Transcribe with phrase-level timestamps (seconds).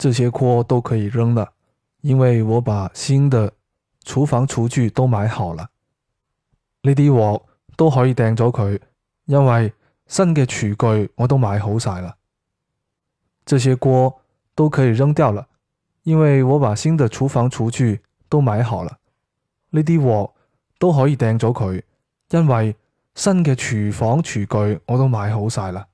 [0.00, 1.52] 这些锅都可以扔了，
[2.00, 3.52] 因为我把新的
[4.02, 5.68] 厨房厨具都买好了。
[6.80, 7.42] 呢啲镬
[7.76, 8.80] 都可以掟咗佢，
[9.26, 9.70] 因为
[10.06, 12.16] 新嘅厨具我都买好晒啦。
[13.44, 14.22] 这些锅
[14.54, 15.46] 都可以扔掉了，
[16.04, 18.96] 因为我把新的厨房厨具都买好了。
[19.68, 20.32] 呢啲镬
[20.78, 21.82] 都可以掟咗佢，
[22.30, 22.74] 因为
[23.14, 25.86] 新嘅厨房厨具我都买好晒啦。